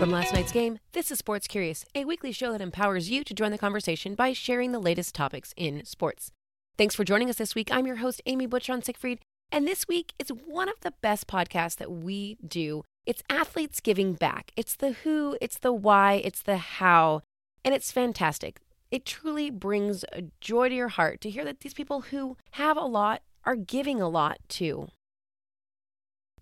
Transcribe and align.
From 0.00 0.12
last 0.12 0.32
night's 0.32 0.50
game, 0.50 0.78
this 0.92 1.10
is 1.10 1.18
Sports 1.18 1.46
Curious, 1.46 1.84
a 1.94 2.06
weekly 2.06 2.32
show 2.32 2.52
that 2.52 2.62
empowers 2.62 3.10
you 3.10 3.22
to 3.22 3.34
join 3.34 3.50
the 3.50 3.58
conversation 3.58 4.14
by 4.14 4.32
sharing 4.32 4.72
the 4.72 4.78
latest 4.78 5.14
topics 5.14 5.52
in 5.58 5.84
sports. 5.84 6.32
Thanks 6.78 6.94
for 6.94 7.04
joining 7.04 7.28
us 7.28 7.36
this 7.36 7.54
week. 7.54 7.68
I'm 7.70 7.86
your 7.86 7.96
host, 7.96 8.22
Amy 8.24 8.46
Butchon 8.46 8.80
Siegfried, 8.80 9.18
and 9.52 9.68
this 9.68 9.86
week 9.86 10.14
is 10.18 10.30
one 10.30 10.70
of 10.70 10.80
the 10.80 10.94
best 11.02 11.26
podcasts 11.26 11.76
that 11.76 11.92
we 11.92 12.38
do. 12.48 12.82
It's 13.04 13.22
athletes 13.28 13.80
giving 13.80 14.14
back. 14.14 14.52
It's 14.56 14.74
the 14.74 14.92
who, 14.92 15.36
it's 15.38 15.58
the 15.58 15.74
why, 15.74 16.14
it's 16.24 16.40
the 16.40 16.56
how, 16.56 17.20
and 17.62 17.74
it's 17.74 17.92
fantastic. 17.92 18.58
It 18.90 19.04
truly 19.04 19.50
brings 19.50 20.06
joy 20.40 20.70
to 20.70 20.74
your 20.74 20.88
heart 20.88 21.20
to 21.20 21.30
hear 21.30 21.44
that 21.44 21.60
these 21.60 21.74
people 21.74 22.00
who 22.00 22.38
have 22.52 22.78
a 22.78 22.86
lot 22.86 23.20
are 23.44 23.54
giving 23.54 24.00
a 24.00 24.08
lot 24.08 24.38
too. 24.48 24.88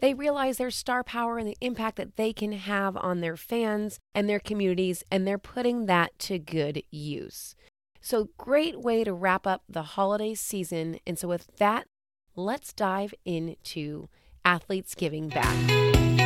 They 0.00 0.14
realize 0.14 0.58
their 0.58 0.70
star 0.70 1.02
power 1.02 1.38
and 1.38 1.48
the 1.48 1.56
impact 1.60 1.96
that 1.96 2.16
they 2.16 2.32
can 2.32 2.52
have 2.52 2.96
on 2.96 3.20
their 3.20 3.36
fans 3.36 3.98
and 4.14 4.28
their 4.28 4.40
communities, 4.40 5.02
and 5.10 5.26
they're 5.26 5.38
putting 5.38 5.86
that 5.86 6.18
to 6.20 6.38
good 6.38 6.82
use. 6.90 7.54
So, 8.00 8.28
great 8.38 8.80
way 8.80 9.04
to 9.04 9.12
wrap 9.12 9.46
up 9.46 9.62
the 9.68 9.82
holiday 9.82 10.34
season. 10.34 11.00
And 11.06 11.18
so, 11.18 11.28
with 11.28 11.48
that, 11.56 11.86
let's 12.36 12.72
dive 12.72 13.14
into 13.24 14.08
athletes 14.44 14.94
giving 14.94 15.28
back. 15.28 16.25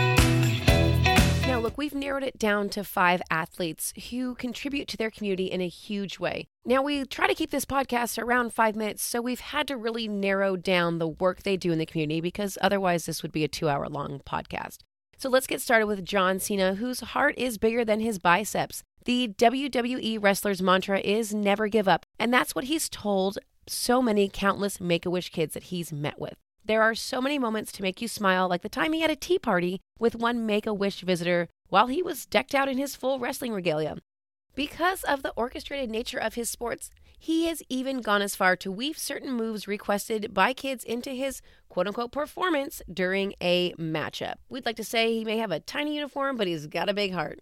Now, 1.50 1.58
look, 1.58 1.76
we've 1.76 1.96
narrowed 1.96 2.22
it 2.22 2.38
down 2.38 2.68
to 2.68 2.84
five 2.84 3.20
athletes 3.28 3.92
who 4.10 4.36
contribute 4.36 4.86
to 4.86 4.96
their 4.96 5.10
community 5.10 5.46
in 5.46 5.60
a 5.60 5.66
huge 5.66 6.20
way. 6.20 6.46
Now, 6.64 6.80
we 6.80 7.04
try 7.04 7.26
to 7.26 7.34
keep 7.34 7.50
this 7.50 7.64
podcast 7.64 8.22
around 8.22 8.54
five 8.54 8.76
minutes, 8.76 9.02
so 9.02 9.20
we've 9.20 9.40
had 9.40 9.66
to 9.66 9.76
really 9.76 10.06
narrow 10.06 10.54
down 10.54 11.00
the 11.00 11.08
work 11.08 11.42
they 11.42 11.56
do 11.56 11.72
in 11.72 11.78
the 11.80 11.86
community 11.86 12.20
because 12.20 12.56
otherwise, 12.60 13.04
this 13.04 13.24
would 13.24 13.32
be 13.32 13.42
a 13.42 13.48
two 13.48 13.68
hour 13.68 13.88
long 13.88 14.20
podcast. 14.20 14.78
So 15.18 15.28
let's 15.28 15.48
get 15.48 15.60
started 15.60 15.86
with 15.86 16.04
John 16.04 16.38
Cena, 16.38 16.76
whose 16.76 17.00
heart 17.00 17.36
is 17.36 17.58
bigger 17.58 17.84
than 17.84 17.98
his 17.98 18.20
biceps. 18.20 18.84
The 19.04 19.34
WWE 19.36 20.22
wrestler's 20.22 20.62
mantra 20.62 21.00
is 21.00 21.34
never 21.34 21.66
give 21.66 21.88
up, 21.88 22.06
and 22.16 22.32
that's 22.32 22.54
what 22.54 22.66
he's 22.66 22.88
told 22.88 23.40
so 23.66 24.00
many 24.00 24.30
countless 24.32 24.80
Make 24.80 25.04
a 25.04 25.10
Wish 25.10 25.30
kids 25.30 25.54
that 25.54 25.64
he's 25.64 25.92
met 25.92 26.20
with. 26.20 26.36
There 26.64 26.82
are 26.82 26.94
so 26.94 27.20
many 27.20 27.38
moments 27.38 27.72
to 27.72 27.82
make 27.82 28.02
you 28.02 28.08
smile, 28.08 28.48
like 28.48 28.62
the 28.62 28.68
time 28.68 28.92
he 28.92 29.00
had 29.00 29.10
a 29.10 29.16
tea 29.16 29.38
party 29.38 29.80
with 29.98 30.14
one 30.14 30.46
Make 30.46 30.66
a 30.66 30.74
Wish 30.74 31.00
visitor 31.00 31.48
while 31.68 31.86
he 31.86 32.02
was 32.02 32.26
decked 32.26 32.54
out 32.54 32.68
in 32.68 32.78
his 32.78 32.96
full 32.96 33.18
wrestling 33.18 33.52
regalia. 33.52 33.96
Because 34.54 35.02
of 35.04 35.22
the 35.22 35.32
orchestrated 35.36 35.90
nature 35.90 36.18
of 36.18 36.34
his 36.34 36.50
sports, 36.50 36.90
he 37.18 37.46
has 37.46 37.62
even 37.68 38.00
gone 38.00 38.22
as 38.22 38.34
far 38.34 38.56
to 38.56 38.72
weave 38.72 38.98
certain 38.98 39.32
moves 39.32 39.68
requested 39.68 40.32
by 40.34 40.52
kids 40.52 40.84
into 40.84 41.10
his 41.10 41.40
quote 41.68 41.86
unquote 41.86 42.12
performance 42.12 42.82
during 42.92 43.34
a 43.40 43.72
matchup. 43.74 44.34
We'd 44.48 44.66
like 44.66 44.76
to 44.76 44.84
say 44.84 45.12
he 45.12 45.24
may 45.24 45.38
have 45.38 45.50
a 45.50 45.60
tiny 45.60 45.94
uniform, 45.96 46.36
but 46.36 46.46
he's 46.46 46.66
got 46.66 46.88
a 46.88 46.94
big 46.94 47.12
heart. 47.12 47.40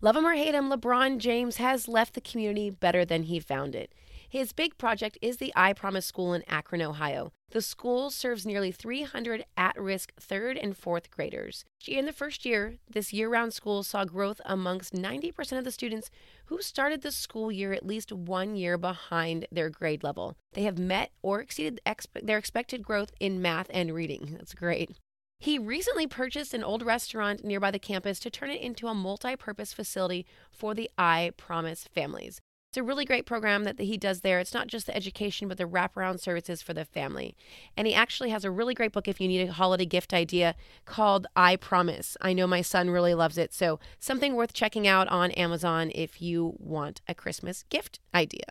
Love 0.00 0.16
him 0.16 0.26
or 0.26 0.34
hate 0.34 0.54
him, 0.54 0.68
LeBron 0.70 1.18
James 1.18 1.56
has 1.56 1.88
left 1.88 2.14
the 2.14 2.20
community 2.20 2.68
better 2.70 3.04
than 3.04 3.24
he 3.24 3.40
found 3.40 3.74
it. 3.74 3.92
His 4.36 4.52
big 4.52 4.76
project 4.76 5.16
is 5.22 5.38
the 5.38 5.50
I 5.56 5.72
Promise 5.72 6.04
School 6.04 6.34
in 6.34 6.44
Akron, 6.46 6.82
Ohio. 6.82 7.32
The 7.52 7.62
school 7.62 8.10
serves 8.10 8.44
nearly 8.44 8.70
300 8.70 9.46
at 9.56 9.80
risk 9.80 10.12
third 10.20 10.58
and 10.58 10.76
fourth 10.76 11.10
graders. 11.10 11.64
In 11.88 12.04
the 12.04 12.12
first 12.12 12.44
year, 12.44 12.74
this 12.86 13.14
year 13.14 13.30
round 13.30 13.54
school 13.54 13.82
saw 13.82 14.04
growth 14.04 14.42
amongst 14.44 14.92
90% 14.92 15.56
of 15.56 15.64
the 15.64 15.72
students 15.72 16.10
who 16.48 16.60
started 16.60 17.00
the 17.00 17.12
school 17.12 17.50
year 17.50 17.72
at 17.72 17.86
least 17.86 18.12
one 18.12 18.56
year 18.56 18.76
behind 18.76 19.46
their 19.50 19.70
grade 19.70 20.04
level. 20.04 20.36
They 20.52 20.64
have 20.64 20.78
met 20.78 21.12
or 21.22 21.40
exceeded 21.40 21.80
their 22.22 22.36
expected 22.36 22.82
growth 22.82 23.12
in 23.18 23.40
math 23.40 23.68
and 23.70 23.94
reading. 23.94 24.34
That's 24.36 24.52
great. 24.52 24.90
He 25.38 25.58
recently 25.58 26.06
purchased 26.06 26.52
an 26.52 26.62
old 26.62 26.82
restaurant 26.82 27.42
nearby 27.42 27.70
the 27.70 27.78
campus 27.78 28.18
to 28.20 28.28
turn 28.28 28.50
it 28.50 28.60
into 28.60 28.86
a 28.86 28.94
multi 28.94 29.34
purpose 29.34 29.72
facility 29.72 30.26
for 30.50 30.74
the 30.74 30.90
I 30.98 31.32
Promise 31.38 31.88
families. 31.94 32.42
It's 32.76 32.82
a 32.82 32.84
really 32.84 33.06
great 33.06 33.24
program 33.24 33.64
that 33.64 33.80
he 33.80 33.96
does 33.96 34.20
there. 34.20 34.38
It's 34.38 34.52
not 34.52 34.66
just 34.66 34.84
the 34.84 34.94
education, 34.94 35.48
but 35.48 35.56
the 35.56 35.64
wraparound 35.64 36.20
services 36.20 36.60
for 36.60 36.74
the 36.74 36.84
family. 36.84 37.34
And 37.74 37.86
he 37.86 37.94
actually 37.94 38.28
has 38.28 38.44
a 38.44 38.50
really 38.50 38.74
great 38.74 38.92
book 38.92 39.08
if 39.08 39.18
you 39.18 39.28
need 39.28 39.48
a 39.48 39.52
holiday 39.54 39.86
gift 39.86 40.12
idea 40.12 40.54
called 40.84 41.26
I 41.34 41.56
Promise. 41.56 42.18
I 42.20 42.34
know 42.34 42.46
my 42.46 42.60
son 42.60 42.90
really 42.90 43.14
loves 43.14 43.38
it. 43.38 43.54
So, 43.54 43.80
something 43.98 44.34
worth 44.34 44.52
checking 44.52 44.86
out 44.86 45.08
on 45.08 45.30
Amazon 45.30 45.90
if 45.94 46.20
you 46.20 46.54
want 46.58 47.00
a 47.08 47.14
Christmas 47.14 47.64
gift 47.70 47.98
idea. 48.14 48.44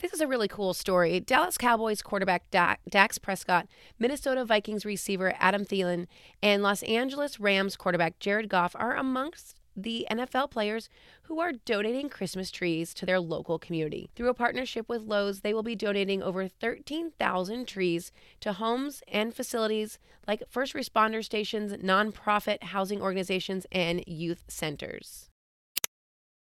This 0.00 0.12
is 0.12 0.20
a 0.20 0.26
really 0.26 0.48
cool 0.48 0.74
story. 0.74 1.20
Dallas 1.20 1.56
Cowboys 1.56 2.02
quarterback 2.02 2.50
Dak 2.50 2.80
Prescott, 3.22 3.68
Minnesota 3.96 4.44
Vikings 4.44 4.84
receiver 4.84 5.34
Adam 5.38 5.64
Thielen, 5.64 6.08
and 6.42 6.64
Los 6.64 6.82
Angeles 6.82 7.38
Rams 7.38 7.76
quarterback 7.76 8.18
Jared 8.18 8.48
Goff 8.48 8.74
are 8.76 8.96
amongst 8.96 9.59
the 9.82 10.06
NFL 10.10 10.50
players 10.50 10.88
who 11.22 11.40
are 11.40 11.52
donating 11.52 12.08
Christmas 12.08 12.50
trees 12.50 12.92
to 12.94 13.06
their 13.06 13.20
local 13.20 13.58
community. 13.58 14.10
Through 14.14 14.28
a 14.28 14.34
partnership 14.34 14.88
with 14.88 15.02
Lowe's, 15.02 15.40
they 15.40 15.54
will 15.54 15.62
be 15.62 15.74
donating 15.74 16.22
over 16.22 16.48
13,000 16.48 17.66
trees 17.66 18.12
to 18.40 18.54
homes 18.54 19.02
and 19.08 19.34
facilities 19.34 19.98
like 20.26 20.42
first 20.48 20.74
responder 20.74 21.24
stations, 21.24 21.72
nonprofit 21.74 22.62
housing 22.64 23.02
organizations, 23.02 23.66
and 23.72 24.04
youth 24.06 24.44
centers. 24.48 25.30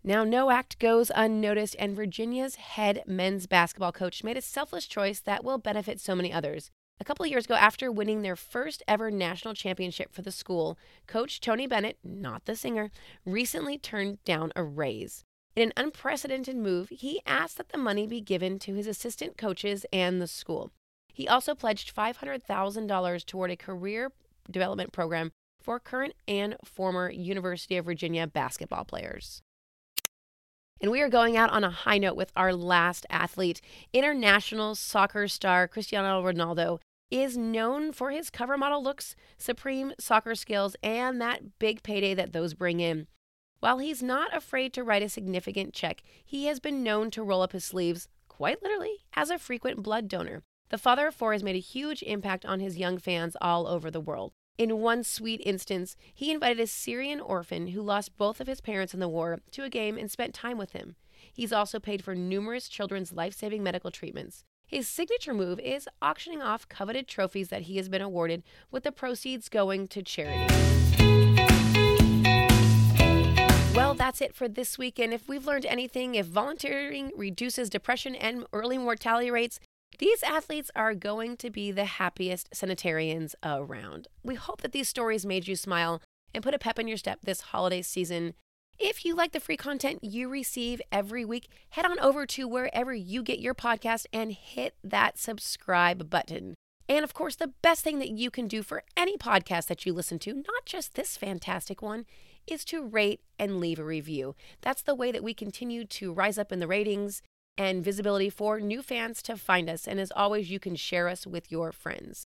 Now, 0.06 0.22
no 0.22 0.50
act 0.50 0.78
goes 0.78 1.10
unnoticed, 1.14 1.74
and 1.80 1.96
Virginia's 1.96 2.54
head 2.54 3.02
men's 3.06 3.48
basketball 3.48 3.90
coach 3.90 4.22
made 4.22 4.36
a 4.36 4.40
selfless 4.40 4.86
choice 4.86 5.18
that 5.20 5.42
will 5.42 5.58
benefit 5.58 6.00
so 6.00 6.14
many 6.14 6.32
others. 6.32 6.70
A 6.98 7.04
couple 7.04 7.24
of 7.24 7.30
years 7.30 7.44
ago, 7.44 7.54
after 7.54 7.92
winning 7.92 8.22
their 8.22 8.36
first 8.36 8.82
ever 8.88 9.10
national 9.10 9.52
championship 9.52 10.12
for 10.12 10.22
the 10.22 10.32
school, 10.32 10.78
Coach 11.06 11.40
Tony 11.40 11.66
Bennett, 11.66 11.98
not 12.02 12.46
the 12.46 12.56
singer, 12.56 12.90
recently 13.26 13.76
turned 13.76 14.24
down 14.24 14.50
a 14.56 14.62
raise. 14.62 15.22
In 15.54 15.68
an 15.76 15.84
unprecedented 15.84 16.56
move, 16.56 16.88
he 16.88 17.20
asked 17.26 17.58
that 17.58 17.68
the 17.68 17.78
money 17.78 18.06
be 18.06 18.22
given 18.22 18.58
to 18.60 18.74
his 18.74 18.86
assistant 18.86 19.36
coaches 19.36 19.84
and 19.92 20.22
the 20.22 20.26
school. 20.26 20.70
He 21.12 21.28
also 21.28 21.54
pledged 21.54 21.94
$500,000 21.94 23.26
toward 23.26 23.50
a 23.50 23.56
career 23.56 24.10
development 24.50 24.92
program 24.92 25.32
for 25.60 25.78
current 25.80 26.14
and 26.26 26.56
former 26.64 27.10
University 27.10 27.76
of 27.76 27.84
Virginia 27.84 28.26
basketball 28.26 28.84
players. 28.84 29.42
And 30.80 30.90
we 30.90 31.00
are 31.00 31.08
going 31.08 31.36
out 31.36 31.50
on 31.50 31.64
a 31.64 31.70
high 31.70 31.98
note 31.98 32.16
with 32.16 32.30
our 32.36 32.52
last 32.52 33.06
athlete. 33.08 33.60
International 33.92 34.74
soccer 34.74 35.26
star 35.26 35.66
Cristiano 35.66 36.22
Ronaldo 36.22 36.80
is 37.10 37.36
known 37.36 37.92
for 37.92 38.10
his 38.10 38.30
cover 38.30 38.58
model 38.58 38.82
looks, 38.82 39.16
supreme 39.38 39.92
soccer 39.98 40.34
skills, 40.34 40.76
and 40.82 41.20
that 41.20 41.58
big 41.58 41.82
payday 41.82 42.14
that 42.14 42.32
those 42.32 42.52
bring 42.52 42.80
in. 42.80 43.06
While 43.60 43.78
he's 43.78 44.02
not 44.02 44.36
afraid 44.36 44.72
to 44.74 44.84
write 44.84 45.02
a 45.02 45.08
significant 45.08 45.72
check, 45.72 46.02
he 46.24 46.46
has 46.46 46.60
been 46.60 46.82
known 46.82 47.10
to 47.12 47.22
roll 47.22 47.42
up 47.42 47.52
his 47.52 47.64
sleeves, 47.64 48.08
quite 48.28 48.62
literally, 48.62 48.98
as 49.14 49.30
a 49.30 49.38
frequent 49.38 49.82
blood 49.82 50.08
donor. 50.08 50.42
The 50.68 50.78
father 50.78 51.06
of 51.06 51.14
four 51.14 51.32
has 51.32 51.42
made 51.42 51.56
a 51.56 51.60
huge 51.60 52.02
impact 52.02 52.44
on 52.44 52.60
his 52.60 52.76
young 52.76 52.98
fans 52.98 53.36
all 53.40 53.66
over 53.66 53.90
the 53.90 54.00
world. 54.00 54.32
In 54.58 54.78
one 54.78 55.04
sweet 55.04 55.42
instance, 55.44 55.96
he 56.14 56.32
invited 56.32 56.60
a 56.60 56.66
Syrian 56.66 57.20
orphan 57.20 57.68
who 57.68 57.82
lost 57.82 58.16
both 58.16 58.40
of 58.40 58.46
his 58.46 58.62
parents 58.62 58.94
in 58.94 59.00
the 59.00 59.08
war 59.08 59.40
to 59.50 59.64
a 59.64 59.68
game 59.68 59.98
and 59.98 60.10
spent 60.10 60.32
time 60.32 60.56
with 60.56 60.72
him. 60.72 60.96
He's 61.30 61.52
also 61.52 61.78
paid 61.78 62.02
for 62.02 62.14
numerous 62.14 62.66
children's 62.66 63.12
life 63.12 63.34
saving 63.34 63.62
medical 63.62 63.90
treatments. 63.90 64.44
His 64.66 64.88
signature 64.88 65.34
move 65.34 65.60
is 65.60 65.90
auctioning 66.00 66.40
off 66.40 66.70
coveted 66.70 67.06
trophies 67.06 67.48
that 67.48 67.62
he 67.62 67.76
has 67.76 67.90
been 67.90 68.00
awarded, 68.00 68.44
with 68.70 68.84
the 68.84 68.92
proceeds 68.92 69.50
going 69.50 69.88
to 69.88 70.02
charity. 70.02 70.46
Well, 73.74 73.92
that's 73.92 74.22
it 74.22 74.34
for 74.34 74.48
this 74.48 74.78
week. 74.78 74.98
And 74.98 75.12
if 75.12 75.28
we've 75.28 75.46
learned 75.46 75.66
anything, 75.66 76.14
if 76.14 76.24
volunteering 76.24 77.12
reduces 77.14 77.68
depression 77.68 78.14
and 78.14 78.46
early 78.54 78.78
mortality 78.78 79.30
rates, 79.30 79.60
these 79.98 80.22
athletes 80.22 80.70
are 80.76 80.94
going 80.94 81.36
to 81.38 81.50
be 81.50 81.70
the 81.70 81.86
happiest 81.86 82.50
sanitarians 82.52 83.34
around. 83.42 84.08
We 84.22 84.34
hope 84.34 84.60
that 84.60 84.72
these 84.72 84.88
stories 84.88 85.24
made 85.24 85.48
you 85.48 85.56
smile 85.56 86.02
and 86.34 86.44
put 86.44 86.54
a 86.54 86.58
pep 86.58 86.78
in 86.78 86.86
your 86.86 86.98
step 86.98 87.20
this 87.22 87.40
holiday 87.40 87.80
season. 87.80 88.34
If 88.78 89.06
you 89.06 89.14
like 89.14 89.32
the 89.32 89.40
free 89.40 89.56
content 89.56 90.04
you 90.04 90.28
receive 90.28 90.82
every 90.92 91.24
week, 91.24 91.48
head 91.70 91.86
on 91.86 91.98
over 92.00 92.26
to 92.26 92.46
wherever 92.46 92.92
you 92.92 93.22
get 93.22 93.38
your 93.38 93.54
podcast 93.54 94.04
and 94.12 94.32
hit 94.32 94.74
that 94.84 95.18
subscribe 95.18 96.10
button. 96.10 96.54
And 96.88 97.02
of 97.02 97.14
course, 97.14 97.36
the 97.36 97.54
best 97.62 97.82
thing 97.82 97.98
that 98.00 98.10
you 98.10 98.30
can 98.30 98.48
do 98.48 98.62
for 98.62 98.82
any 98.98 99.16
podcast 99.16 99.66
that 99.68 99.86
you 99.86 99.94
listen 99.94 100.18
to, 100.20 100.34
not 100.34 100.66
just 100.66 100.94
this 100.94 101.16
fantastic 101.16 101.80
one, 101.80 102.04
is 102.46 102.66
to 102.66 102.84
rate 102.84 103.22
and 103.38 103.60
leave 103.60 103.78
a 103.78 103.84
review. 103.84 104.36
That's 104.60 104.82
the 104.82 104.94
way 104.94 105.10
that 105.10 105.24
we 105.24 105.32
continue 105.32 105.86
to 105.86 106.12
rise 106.12 106.36
up 106.36 106.52
in 106.52 106.60
the 106.60 106.68
ratings 106.68 107.22
and 107.58 107.84
visibility 107.84 108.30
for 108.30 108.60
new 108.60 108.82
fans 108.82 109.22
to 109.22 109.36
find 109.36 109.68
us. 109.68 109.86
And 109.86 109.98
as 109.98 110.12
always, 110.14 110.50
you 110.50 110.58
can 110.58 110.76
share 110.76 111.08
us 111.08 111.26
with 111.26 111.50
your 111.50 111.72
friends. 111.72 112.26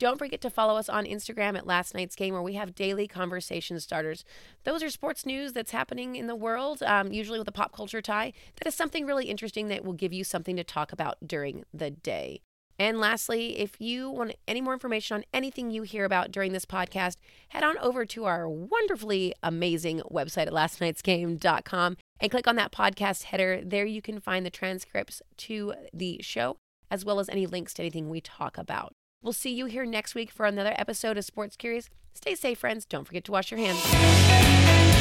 Don't 0.00 0.18
forget 0.18 0.40
to 0.40 0.50
follow 0.50 0.76
us 0.76 0.88
on 0.88 1.04
Instagram 1.04 1.56
at 1.56 1.68
Last 1.68 1.94
Night's 1.94 2.16
Game, 2.16 2.34
where 2.34 2.42
we 2.42 2.54
have 2.54 2.74
daily 2.74 3.06
conversation 3.06 3.78
starters. 3.78 4.24
Those 4.64 4.82
are 4.82 4.90
sports 4.90 5.24
news 5.24 5.52
that's 5.52 5.70
happening 5.70 6.16
in 6.16 6.26
the 6.26 6.34
world, 6.34 6.82
um, 6.82 7.12
usually 7.12 7.38
with 7.38 7.46
a 7.46 7.52
pop 7.52 7.72
culture 7.72 8.02
tie. 8.02 8.32
That 8.56 8.66
is 8.66 8.74
something 8.74 9.06
really 9.06 9.26
interesting 9.26 9.68
that 9.68 9.84
will 9.84 9.92
give 9.92 10.12
you 10.12 10.24
something 10.24 10.56
to 10.56 10.64
talk 10.64 10.90
about 10.90 11.18
during 11.24 11.64
the 11.72 11.90
day. 11.90 12.40
And 12.76 12.98
lastly, 12.98 13.60
if 13.60 13.80
you 13.80 14.10
want 14.10 14.34
any 14.48 14.60
more 14.60 14.72
information 14.72 15.14
on 15.14 15.24
anything 15.32 15.70
you 15.70 15.82
hear 15.82 16.04
about 16.04 16.32
during 16.32 16.52
this 16.52 16.66
podcast, 16.66 17.16
head 17.50 17.62
on 17.62 17.78
over 17.78 18.04
to 18.04 18.24
our 18.24 18.48
wonderfully 18.48 19.32
amazing 19.44 20.00
website 20.10 20.48
at 20.48 20.52
lastnightsgame.com 20.52 21.96
and 22.20 22.30
click 22.30 22.46
on 22.46 22.56
that 22.56 22.72
podcast 22.72 23.24
header. 23.24 23.60
There 23.64 23.86
you 23.86 24.02
can 24.02 24.20
find 24.20 24.44
the 24.44 24.50
transcripts 24.50 25.22
to 25.38 25.74
the 25.92 26.20
show 26.22 26.56
as 26.90 27.04
well 27.04 27.18
as 27.18 27.28
any 27.28 27.46
links 27.46 27.74
to 27.74 27.82
anything 27.82 28.08
we 28.08 28.20
talk 28.20 28.56
about. 28.58 28.92
We'll 29.22 29.32
see 29.32 29.52
you 29.52 29.66
here 29.66 29.86
next 29.86 30.14
week 30.14 30.30
for 30.30 30.46
another 30.46 30.74
episode 30.76 31.16
of 31.16 31.24
Sports 31.24 31.56
Curious. 31.56 31.88
Stay 32.14 32.34
safe, 32.34 32.58
friends. 32.58 32.84
Don't 32.84 33.06
forget 33.06 33.24
to 33.24 33.32
wash 33.32 33.50
your 33.50 33.58
hands. 33.58 34.93